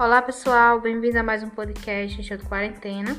[0.00, 3.16] Olá pessoal, bem-vindo a mais um podcast Enxerto Quarentena.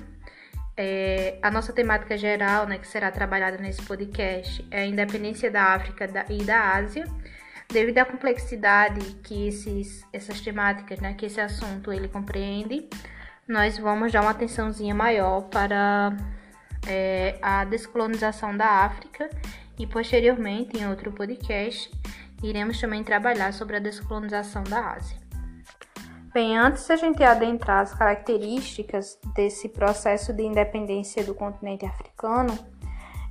[0.77, 5.73] É, a nossa temática geral, né, que será trabalhada nesse podcast, é a independência da
[5.73, 7.03] África e da Ásia.
[7.67, 12.87] Devido à complexidade que esses, essas temáticas, né, que esse assunto ele compreende,
[13.45, 16.15] nós vamos dar uma atençãozinha maior para
[16.87, 19.29] é, a descolonização da África
[19.77, 21.91] e posteriormente, em outro podcast,
[22.41, 25.28] iremos também trabalhar sobre a descolonização da Ásia.
[26.31, 32.57] Bem, antes de a gente adentrar as características desse processo de independência do continente africano,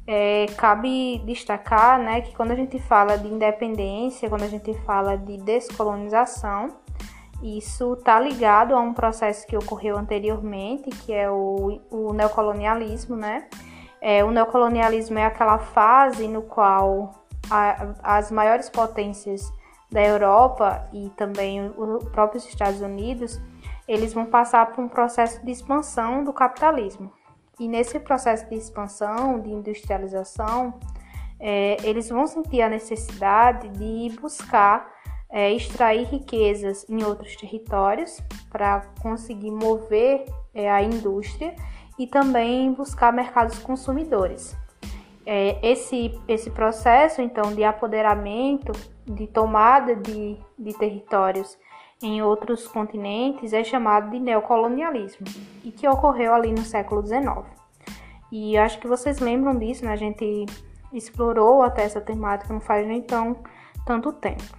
[0.05, 5.16] é, cabe destacar né, que quando a gente fala de independência, quando a gente fala
[5.16, 6.77] de descolonização,
[7.41, 13.46] isso está ligado a um processo que ocorreu anteriormente, que é o, o neocolonialismo, né?
[14.01, 19.52] É, o neocolonialismo é aquela fase no qual a, as maiores potências
[19.91, 23.40] da Europa e também os próprios Estados Unidos,
[23.87, 27.10] eles vão passar por um processo de expansão do capitalismo.
[27.59, 30.79] E nesse processo de expansão, de industrialização,
[31.40, 34.93] é, eles vão sentir a necessidade de buscar
[35.30, 40.24] é, extrair riquezas em outros territórios para conseguir mover
[40.55, 41.55] é, a indústria
[41.99, 44.57] e também buscar mercados consumidores.
[45.30, 48.73] É, esse, esse processo, então, de apoderamento,
[49.04, 51.59] de tomada de, de territórios
[52.02, 55.26] em outros continentes é chamado de neocolonialismo
[55.62, 57.46] e que ocorreu ali no século XIX.
[58.32, 59.93] E acho que vocês lembram disso, né?
[59.93, 60.46] A gente
[60.95, 63.37] explorou até essa temática não faz nem tão
[63.84, 64.56] tanto tempo.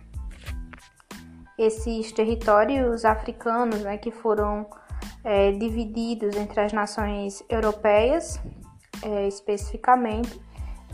[1.57, 4.67] Esses territórios africanos, né, que foram
[5.23, 8.39] é, divididos entre as nações europeias,
[9.01, 10.39] é, especificamente,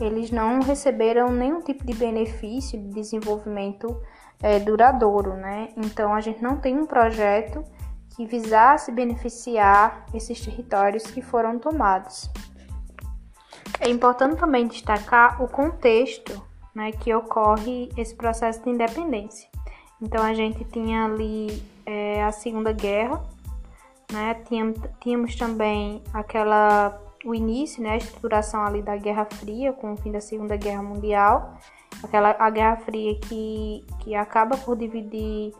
[0.00, 4.00] eles não receberam nenhum tipo de benefício de desenvolvimento
[4.42, 5.70] é, duradouro, né?
[5.76, 7.64] Então a gente não tem um projeto
[8.14, 12.30] que visasse beneficiar esses territórios que foram tomados.
[13.80, 16.42] É importante também destacar o contexto
[16.74, 19.48] né, que ocorre esse processo de independência.
[20.00, 23.22] Então a gente tinha ali é, a Segunda Guerra,
[24.12, 24.34] né?
[24.46, 29.96] Tínhamos, tínhamos também aquela o início, né, a estruturação ali da Guerra Fria com o
[29.96, 31.54] fim da Segunda Guerra Mundial,
[32.02, 35.52] aquela a Guerra Fria que, que acaba por dividir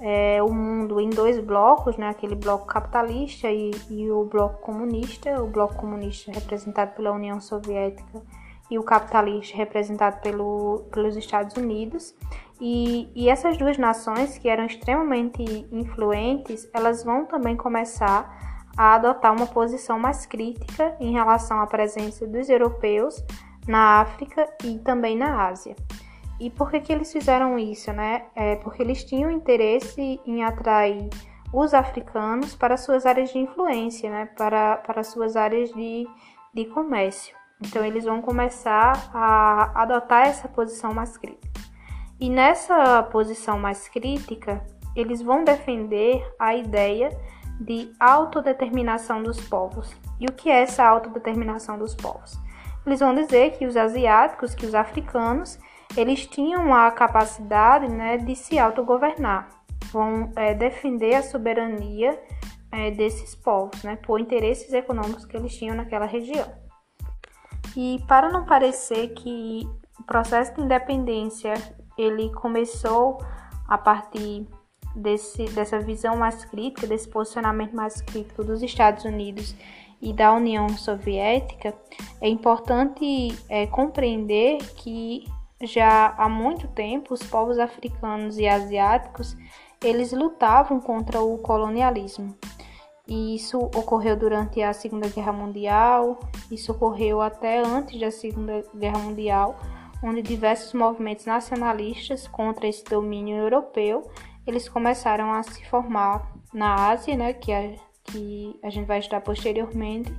[0.00, 5.42] é, o mundo em dois blocos, né, aquele bloco capitalista e, e o bloco comunista,
[5.42, 8.22] o bloco comunista representado pela União Soviética
[8.70, 12.14] e o capitalista representado pelo, pelos Estados Unidos.
[12.60, 15.42] E, e essas duas nações que eram extremamente
[15.72, 22.26] influentes, elas vão também começar a adotar uma posição mais crítica em relação à presença
[22.26, 23.22] dos europeus
[23.66, 25.74] na África e também na Ásia.
[26.40, 28.24] E por que, que eles fizeram isso, né?
[28.34, 31.08] É porque eles tinham interesse em atrair
[31.52, 34.26] os africanos para suas áreas de influência, né?
[34.36, 36.06] Para, para suas áreas de,
[36.52, 37.34] de comércio.
[37.60, 41.60] Então eles vão começar a adotar essa posição mais crítica.
[42.20, 44.64] E nessa posição mais crítica,
[44.96, 47.10] eles vão defender a ideia
[47.60, 49.94] de autodeterminação dos povos.
[50.20, 52.38] E o que é essa autodeterminação dos povos?
[52.86, 55.58] Eles vão dizer que os asiáticos, que os africanos,
[55.96, 59.48] eles tinham a capacidade né, de se autogovernar,
[59.92, 62.20] vão é, defender a soberania
[62.70, 66.46] é, desses povos, né, por interesses econômicos que eles tinham naquela região.
[67.76, 69.66] E para não parecer que
[69.98, 71.54] o processo de independência
[71.96, 73.18] ele começou
[73.66, 74.46] a partir
[74.94, 79.54] desse, dessa visão mais crítica, desse posicionamento mais crítico dos Estados Unidos
[80.00, 81.74] e da União Soviética,
[82.20, 85.26] é importante é, compreender que
[85.62, 89.36] já há muito tempo os povos africanos e asiáticos
[89.82, 92.34] eles lutavam contra o colonialismo.
[93.06, 96.18] E isso ocorreu durante a Segunda Guerra Mundial,
[96.50, 99.56] isso ocorreu até antes da Segunda Guerra Mundial,
[100.02, 104.10] onde diversos movimentos nacionalistas contra esse domínio europeu
[104.46, 107.74] eles começaram a se formar na Ásia, né, que a,
[108.04, 110.12] que a gente vai estudar posteriormente,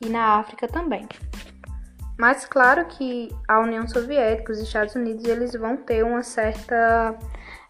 [0.00, 1.06] e na África também.
[2.18, 7.16] Mas claro que a União Soviética, os Estados Unidos, eles vão ter uma certa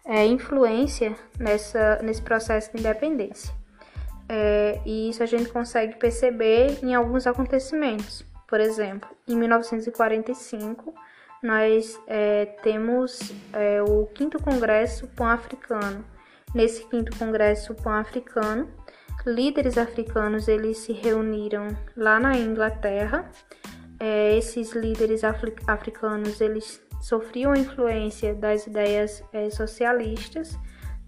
[0.03, 3.53] é, influência nessa, nesse processo de independência.
[4.27, 8.25] É, e isso a gente consegue perceber em alguns acontecimentos.
[8.47, 10.95] Por exemplo, em 1945,
[11.41, 16.03] nós é, temos é, o quinto congresso pan-africano.
[16.53, 18.67] Nesse quinto congresso pan-africano,
[19.25, 23.29] líderes africanos eles se reuniram lá na Inglaterra.
[23.99, 25.21] É, esses líderes
[25.67, 30.57] africanos eles sofriam influência das ideias é, socialistas,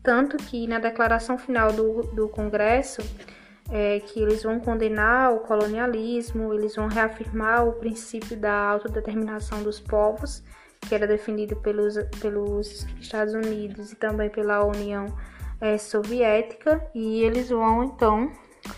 [0.03, 3.01] tanto que na declaração final do, do Congresso,
[3.71, 9.79] é, que eles vão condenar o colonialismo, eles vão reafirmar o princípio da autodeterminação dos
[9.79, 10.43] povos,
[10.81, 15.05] que era defendido pelos, pelos Estados Unidos e também pela União
[15.61, 18.31] é, Soviética, e eles vão então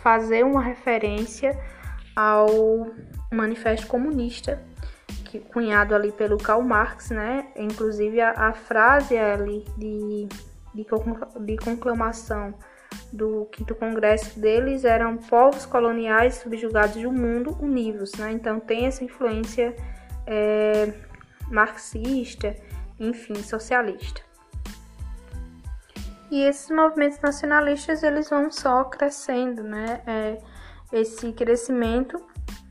[0.03, 1.59] fazer uma referência
[2.15, 2.87] ao
[3.31, 4.61] Manifesto Comunista,
[5.25, 7.47] que cunhado ali pelo Karl Marx, né?
[7.55, 10.27] Inclusive a, a frase ali de,
[10.75, 10.85] de,
[11.45, 12.53] de conclamação
[13.13, 18.31] do quinto congresso deles eram povos coloniais subjugados do mundo univos, né?
[18.31, 19.75] Então tem essa influência
[20.25, 20.91] é,
[21.51, 22.55] marxista,
[22.99, 24.21] enfim, socialista.
[26.31, 30.01] E esses movimentos nacionalistas eles vão só crescendo, né?
[30.07, 30.37] É,
[30.91, 32.19] esse crescimento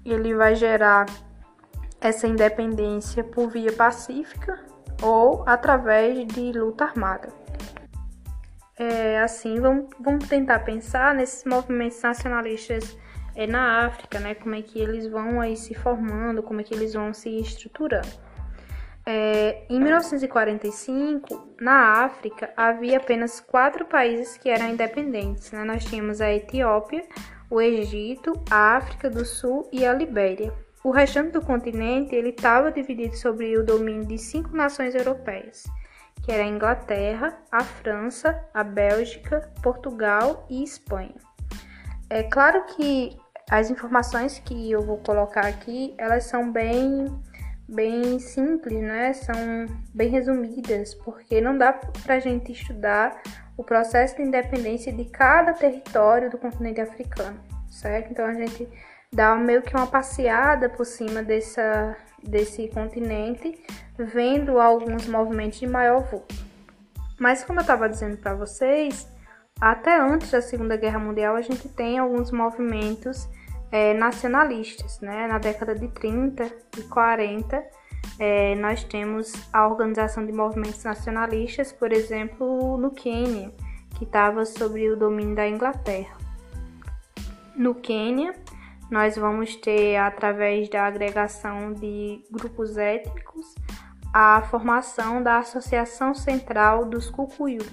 [0.05, 1.07] ele vai gerar
[2.01, 4.59] essa independência por via pacífica
[5.01, 7.42] ou através de luta armada.
[8.79, 12.97] É, assim, vamos, vamos tentar pensar nesses movimentos nacionalistas
[13.35, 14.35] é, na África, né?
[14.35, 18.09] Como é que eles vão aí se formando, como é que eles vão se estruturando.
[19.05, 25.51] É, em 1945, na África, havia apenas quatro países que eram independentes.
[25.51, 25.65] Né?
[25.65, 27.05] Nós tínhamos a Etiópia,
[27.51, 30.53] o Egito, a África do Sul e a Libéria.
[30.85, 35.65] O restante do continente ele estava dividido sobre o domínio de cinco nações europeias,
[36.23, 41.15] que era a Inglaterra, a França, a Bélgica, Portugal e Espanha.
[42.09, 43.17] É claro que
[43.51, 47.07] as informações que eu vou colocar aqui, elas são bem
[47.69, 49.13] bem simples, né?
[49.15, 53.21] São bem resumidas, porque não dá para a gente estudar
[53.57, 58.11] o processo de independência de cada território do continente africano, certo?
[58.11, 58.69] Então a gente
[59.13, 63.63] dá meio que uma passeada por cima dessa, desse continente,
[63.99, 66.35] vendo alguns movimentos de maior vulto.
[67.19, 69.09] Mas como eu estava dizendo para vocês,
[69.61, 73.29] até antes da Segunda Guerra Mundial a gente tem alguns movimentos
[73.71, 75.01] é, nacionalistas.
[75.01, 75.27] Né?
[75.27, 77.65] Na década de 30 e 40,
[78.19, 83.51] é, nós temos a organização de movimentos nacionalistas, por exemplo, no Quênia,
[83.97, 86.17] que estava sob o domínio da Inglaterra.
[87.57, 88.35] No Quênia,
[88.93, 93.55] nós vamos ter, através da agregação de grupos étnicos,
[94.13, 97.65] a formação da Associação Central dos Cucuyu.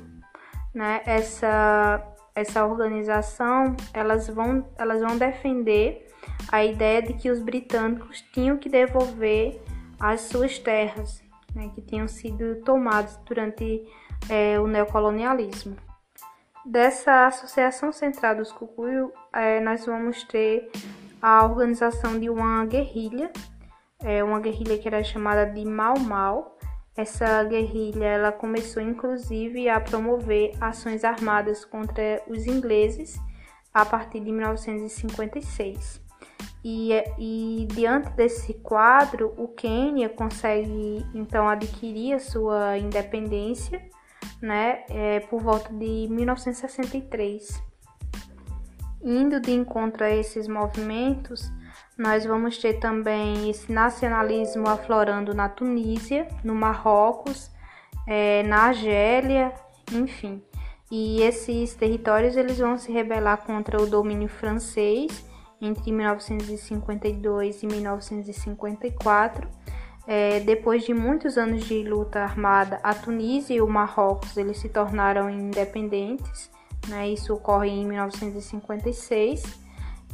[0.74, 1.01] Né?
[1.06, 2.01] Essa
[2.33, 6.07] essa organização, elas vão, elas vão defender
[6.50, 9.62] a ideia de que os britânicos tinham que devolver
[10.00, 11.21] as suas terras,
[11.54, 13.86] né, que tinham sido tomadas durante
[14.30, 15.75] é, o neocolonialismo.
[16.66, 20.71] Dessa Associação Central dos Cucuyu, é, nós vamos ter
[21.21, 23.31] a organização de uma guerrilha,
[24.01, 26.57] é, uma guerrilha que era chamada de Mau Mau,
[26.95, 33.18] essa guerrilha ela começou inclusive a promover ações armadas contra os ingleses
[33.74, 36.01] a partir de 1956.
[36.63, 43.81] E, e diante desse quadro, o Quênia consegue então adquirir a sua independência
[44.42, 47.69] né, é, por volta de 1963.
[49.01, 51.51] Indo de encontro a esses movimentos,
[51.97, 57.49] nós vamos ter também esse nacionalismo aflorando na Tunísia, no Marrocos,
[58.07, 59.53] é, na Argélia,
[59.94, 60.41] enfim.
[60.91, 65.23] E esses territórios eles vão se rebelar contra o domínio francês
[65.61, 69.47] entre 1952 e 1954.
[70.07, 74.68] É, depois de muitos anos de luta armada, a Tunísia e o Marrocos eles se
[74.68, 76.49] tornaram independentes.
[76.88, 77.09] Né?
[77.09, 79.44] Isso ocorre em 1956.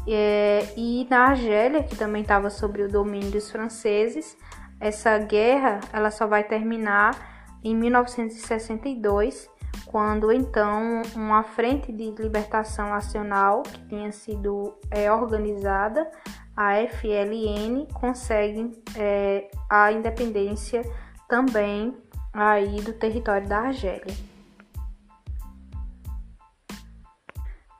[0.07, 4.37] É, e na Argélia, que também estava sob o domínio dos franceses,
[4.79, 9.49] essa guerra ela só vai terminar em 1962,
[9.87, 16.09] quando então uma frente de libertação nacional que tinha sido é, organizada,
[16.55, 20.83] a FLN, consegue é, a independência
[21.27, 21.97] também
[22.31, 24.34] aí do território da Argélia.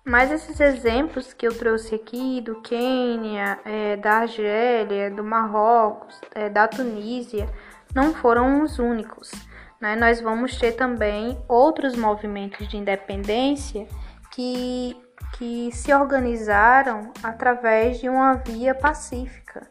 [0.06, 6.48] Mas esses exemplos que eu trouxe aqui do Quênia, é, da Argélia, do Marrocos, é,
[6.48, 7.50] da Tunísia,
[7.94, 9.32] não foram os únicos.
[9.82, 9.96] Né?
[9.96, 13.88] Nós vamos ter também outros movimentos de independência
[14.30, 14.96] que,
[15.40, 19.68] que se organizaram através de uma via pacífica.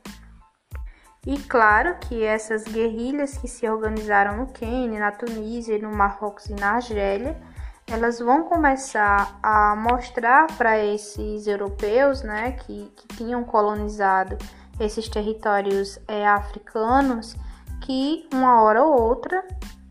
[1.24, 6.54] E claro que essas guerrilhas que se organizaram no Quênia, na Tunísia, no Marrocos e
[6.54, 7.40] na Argélia
[7.86, 14.38] elas vão começar a mostrar para esses europeus, né, que, que tinham colonizado
[14.80, 17.36] esses territórios é, africanos,
[17.82, 19.44] que uma hora ou outra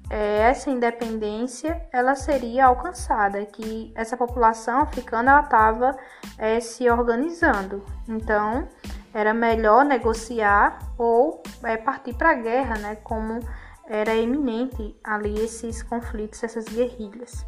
[0.09, 5.95] é, essa independência ela seria alcançada, que essa população africana estava
[6.37, 7.83] é, se organizando.
[8.07, 8.67] Então,
[9.13, 11.41] era melhor negociar ou
[11.85, 13.39] partir para a guerra, né, como
[13.85, 17.45] era eminente ali esses conflitos, essas guerrilhas.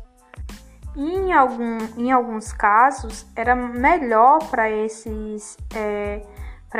[0.95, 6.21] Em, algum, em alguns casos, era melhor para esses é,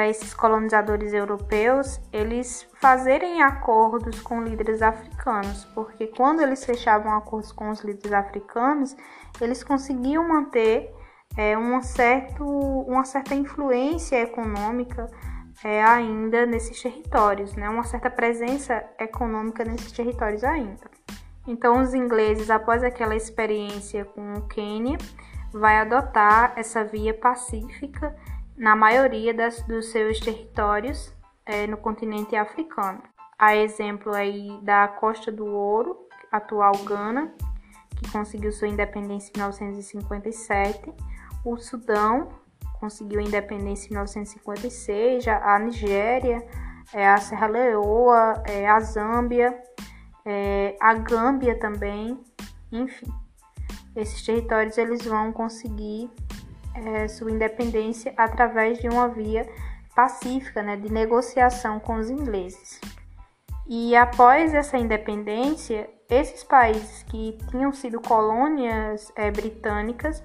[0.10, 7.70] esses colonizadores europeus eles fazerem acordos com líderes africanos, porque quando eles fechavam acordos com
[7.70, 8.96] os líderes africanos,
[9.40, 10.94] eles conseguiam manter
[11.38, 15.10] é, uma, certo, uma certa influência econômica
[15.64, 17.70] é, ainda nesses territórios, né?
[17.70, 20.90] uma certa presença econômica nesses territórios ainda.
[21.48, 24.98] Então, os ingleses, após aquela experiência com o Quênia,
[25.54, 28.16] vai adotar essa via pacífica
[28.58, 31.14] na maioria das, dos seus territórios
[31.46, 33.02] é, no continente africano.
[33.38, 37.34] Há exemplo aí da Costa do Ouro, atual Gana,
[37.96, 40.94] que conseguiu sua independência em 1957,
[41.44, 42.30] o Sudão
[42.80, 46.46] conseguiu independência em 1956, a Nigéria,
[46.94, 49.58] é, a Serra Leoa, é, a Zâmbia,
[50.26, 52.20] é, a Gâmbia também,
[52.72, 53.08] enfim.
[53.96, 56.10] Esses territórios eles vão conseguir
[56.74, 59.48] é, sua independência através de uma via
[59.96, 62.82] pacífica, né, de negociação com os ingleses.
[63.68, 70.22] E após essa independência, esses países que tinham sido colônias é, britânicas,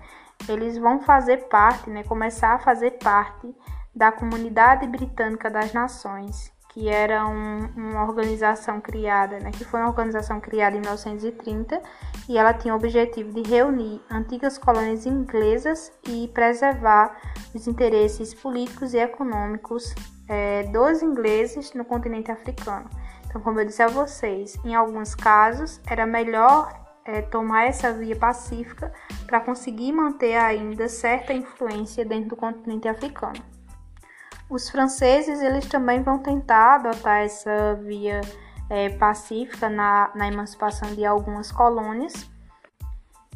[0.49, 3.54] eles vão fazer parte, né, começar a fazer parte
[3.95, 9.89] da Comunidade Britânica das Nações, que era um, uma organização criada, né, que foi uma
[9.89, 11.83] organização criada em 1930
[12.29, 17.17] e ela tinha o objetivo de reunir antigas colônias inglesas e preservar
[17.55, 19.95] os interesses políticos e econômicos
[20.29, 22.89] é, dos ingleses no continente africano.
[23.27, 26.73] Então, como eu disse a vocês, em alguns casos era melhor
[27.05, 28.93] é, tomar essa via pacífica
[29.27, 33.60] para conseguir manter ainda certa influência dentro do continente africano.
[34.50, 38.21] Os franceses eles também vão tentar adotar essa via
[38.69, 42.28] é, pacífica na, na emancipação de algumas colônias.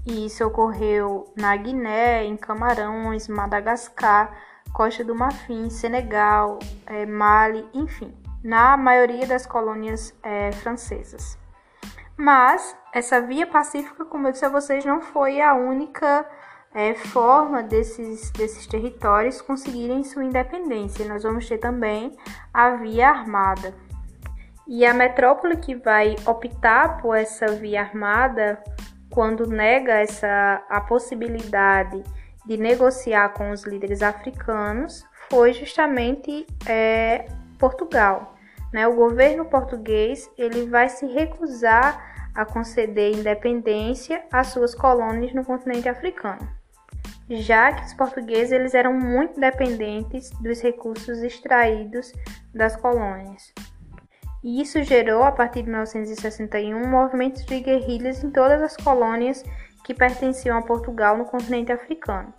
[0.04, 4.36] E isso ocorreu na Guiné, em Camarões, Madagascar,
[4.72, 11.38] Costa do Marfim, Senegal, é, Mali, enfim, na maioria das colônias é, francesas.
[12.16, 16.26] Mas essa via pacífica, como eu disse a vocês, não foi a única
[16.74, 21.06] é, forma desses, desses territórios conseguirem sua independência.
[21.06, 22.10] Nós vamos ter também
[22.52, 23.72] a via armada.
[24.66, 28.60] E a metrópole que vai optar por essa via armada,
[29.08, 32.02] quando nega essa, a possibilidade
[32.44, 37.26] de negociar com os líderes africanos, foi justamente é,
[37.58, 38.34] Portugal.
[38.72, 38.88] Né?
[38.88, 45.88] O governo português ele vai se recusar a conceder independência às suas colônias no continente
[45.88, 46.63] africano
[47.28, 52.12] já que os portugueses eles eram muito dependentes dos recursos extraídos
[52.54, 53.52] das colônias.
[54.42, 59.42] E isso gerou, a partir de 1961, movimentos de guerrilhas em todas as colônias
[59.84, 62.32] que pertenciam a Portugal no continente africano.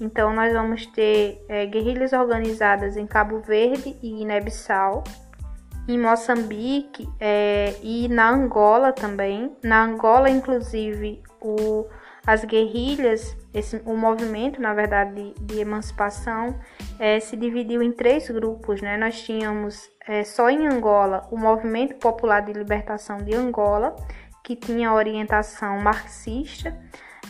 [0.00, 5.02] Então, nós vamos ter é, guerrilhas organizadas em Cabo Verde e Guiné-Bissau,
[5.88, 9.56] em Moçambique é, e na Angola também.
[9.62, 11.86] Na Angola, inclusive, o
[12.28, 16.60] as guerrilhas, esse, o movimento, na verdade, de, de emancipação,
[16.98, 18.82] é, se dividiu em três grupos.
[18.82, 18.98] Né?
[18.98, 23.96] Nós tínhamos é, só em Angola o Movimento Popular de Libertação de Angola,
[24.44, 26.78] que tinha orientação marxista.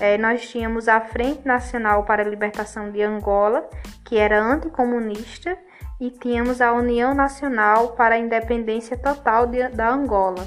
[0.00, 3.70] É, nós tínhamos a Frente Nacional para a Libertação de Angola,
[4.04, 5.56] que era anticomunista,
[6.00, 10.44] e tínhamos a União Nacional para a Independência Total de, da Angola.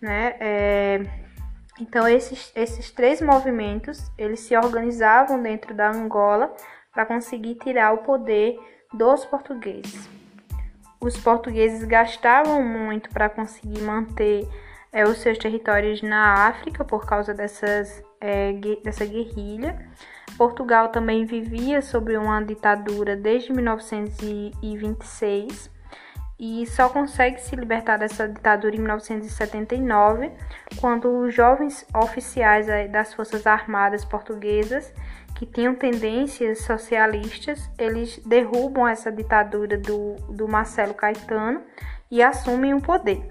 [0.00, 0.34] Né?
[0.40, 1.21] É,
[1.82, 6.54] então esses, esses três movimentos eles se organizavam dentro da Angola
[6.92, 8.56] para conseguir tirar o poder
[8.94, 10.08] dos portugueses.
[11.00, 14.48] Os portugueses gastavam muito para conseguir manter
[14.92, 18.52] é, os seus territórios na África por causa dessas, é,
[18.84, 19.76] dessa guerrilha.
[20.38, 25.68] Portugal também vivia sob uma ditadura desde 1926
[26.44, 30.32] e só consegue se libertar dessa ditadura em 1979,
[30.80, 34.92] quando os jovens oficiais das Forças Armadas portuguesas,
[35.36, 41.62] que tinham tendências socialistas, eles derrubam essa ditadura do, do Marcelo Caetano
[42.10, 43.22] e assumem o poder.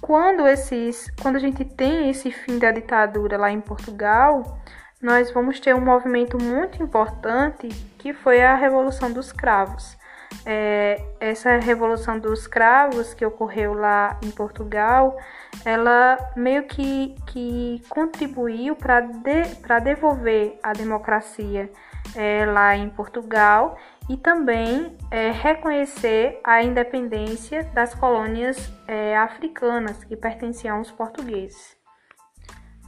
[0.00, 4.60] Quando, esses, quando a gente tem esse fim da ditadura lá em Portugal,
[5.02, 7.66] nós vamos ter um movimento muito importante
[7.98, 9.96] que foi a Revolução dos Cravos.
[10.44, 15.16] É, essa revolução dos cravos que ocorreu lá em Portugal,
[15.64, 19.44] ela meio que, que contribuiu para de,
[19.82, 21.70] devolver a democracia
[22.14, 23.76] é, lá em Portugal
[24.08, 31.76] e também é, reconhecer a independência das colônias é, africanas que pertenciam aos portugueses.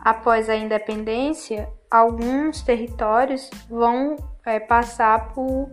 [0.05, 5.71] Após a independência, alguns territórios vão é, passar por,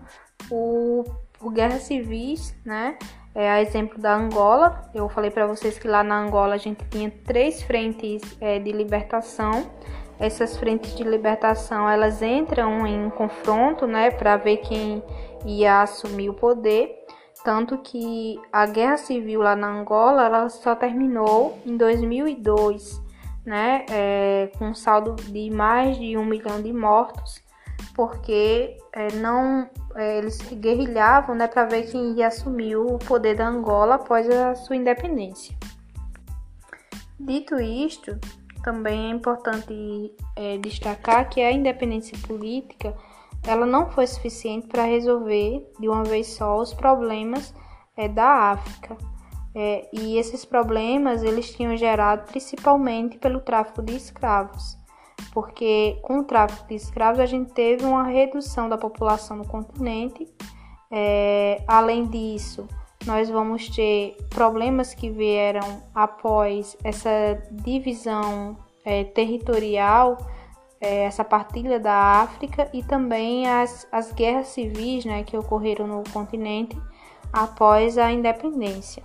[0.50, 2.97] por, por guerras civis, né?
[3.35, 6.85] É, a exemplo da Angola, eu falei para vocês que lá na Angola a gente
[6.85, 9.69] tinha três frentes é, de libertação.
[10.19, 15.03] Essas frentes de libertação elas entram em confronto, né, para ver quem
[15.45, 16.95] ia assumir o poder.
[17.43, 23.01] Tanto que a guerra civil lá na Angola ela só terminou em 2002,
[23.45, 27.43] né, é, com um saldo de mais de um milhão de mortos
[27.93, 33.47] porque é, não é, eles guerrilhavam né, para ver quem ia assumir o poder da
[33.47, 35.55] Angola após a sua independência.
[37.19, 38.19] Dito isto,
[38.63, 42.95] também é importante é, destacar que a independência política
[43.45, 47.53] ela não foi suficiente para resolver de uma vez só os problemas
[47.95, 48.97] é, da África.
[49.55, 54.81] É, e esses problemas eles tinham gerado principalmente pelo tráfico de escravos
[55.32, 60.27] porque com o tráfico de escravos a gente teve uma redução da população no continente.
[60.92, 62.68] É, além disso,
[63.06, 70.18] nós vamos ter problemas que vieram após essa divisão é, territorial,
[70.80, 76.03] é, essa partilha da África e também as, as guerras civis né, que ocorreram no
[76.12, 76.77] continente
[77.32, 79.03] após a independência.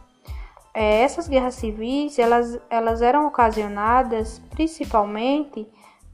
[0.75, 5.67] É, essas guerras civis elas, elas eram ocasionadas principalmente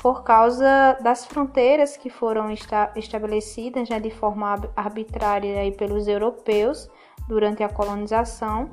[0.05, 6.91] por causa das fronteiras que foram esta estabelecidas né, de forma arbitrária aí pelos europeus
[7.27, 8.69] durante a colonização.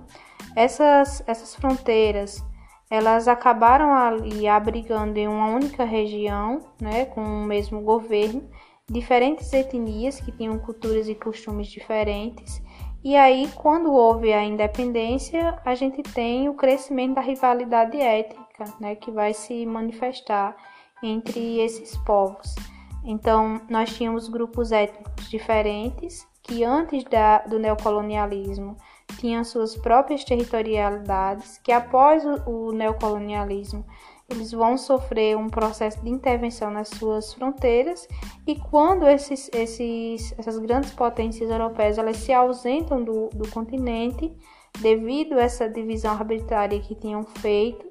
[0.57, 2.43] Essas, essas fronteiras
[2.89, 8.49] elas acabaram ali abrigando em uma única região, né, com o mesmo governo,
[8.89, 12.61] diferentes etnias que tinham culturas e costumes diferentes.
[13.01, 18.95] E aí, quando houve a independência, a gente tem o crescimento da rivalidade étnica, né,
[18.95, 20.57] que vai se manifestar
[21.01, 22.55] entre esses povos.
[23.03, 28.77] Então, nós tínhamos grupos étnicos diferentes que, antes da, do neocolonialismo,
[29.17, 33.85] tinham suas próprias territorialidades, que após o, o neocolonialismo
[34.29, 38.07] eles vão sofrer um processo de intervenção nas suas fronteiras
[38.47, 44.33] e quando esses, esses, essas grandes potências europeias elas se ausentam do, do continente
[44.79, 47.85] devido a essa divisão arbitrária que tinham feito,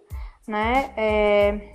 [0.49, 1.75] né, é,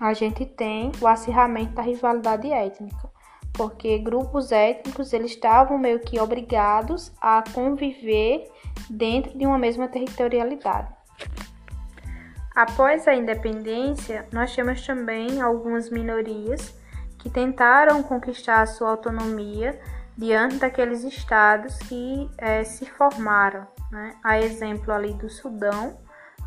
[0.00, 3.10] a gente tem o acirramento da rivalidade étnica,
[3.52, 8.50] porque grupos étnicos eles estavam meio que obrigados a conviver
[8.88, 10.96] dentro de uma mesma territorialidade.
[12.54, 16.74] Após a independência, nós temos também algumas minorias
[17.18, 19.78] que tentaram conquistar a sua autonomia
[20.16, 23.66] diante daqueles estados que é, se formaram.
[23.92, 24.14] Né?
[24.24, 25.96] A exemplo ali do Sudão,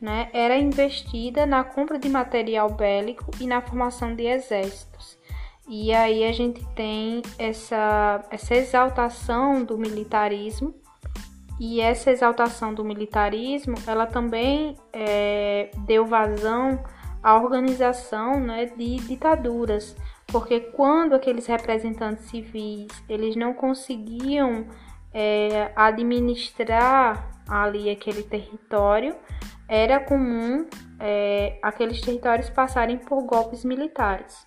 [0.00, 4.89] né, era investida na compra de material bélico e na formação de exércitos.
[5.70, 10.74] E aí a gente tem essa, essa exaltação do militarismo,
[11.60, 16.82] e essa exaltação do militarismo, ela também é, deu vazão
[17.22, 19.94] à organização né, de ditaduras,
[20.26, 24.66] porque quando aqueles representantes civis eles não conseguiam
[25.12, 29.14] é, administrar ali aquele território,
[29.68, 30.66] era comum
[30.98, 34.46] é, aqueles territórios passarem por golpes militares.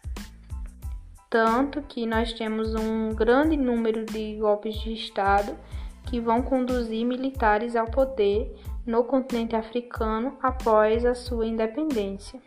[1.34, 5.58] Tanto que nós temos um grande número de golpes de Estado
[6.06, 12.40] que vão conduzir militares ao poder no continente africano após a sua independência,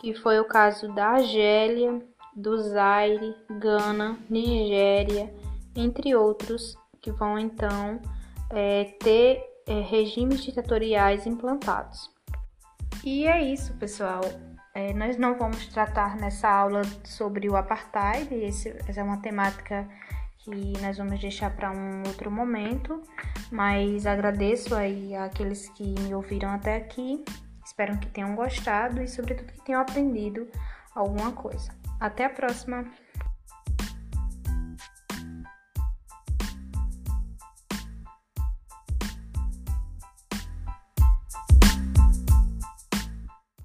[0.00, 2.00] que foi o caso da Argélia,
[2.34, 5.30] do Zaire, Gana, Nigéria,
[5.76, 8.00] entre outros, que vão então
[8.48, 12.10] é, ter é, regimes ditatoriais implantados.
[13.04, 14.22] E é isso, pessoal.
[14.80, 19.86] É, nós não vamos tratar nessa aula sobre o apartheid, esse, essa é uma temática
[20.38, 23.02] que nós vamos deixar para um outro momento,
[23.52, 27.22] mas agradeço aí àqueles que me ouviram até aqui,
[27.62, 30.48] espero que tenham gostado e, sobretudo, que tenham aprendido
[30.94, 31.70] alguma coisa.
[32.00, 32.86] Até a próxima!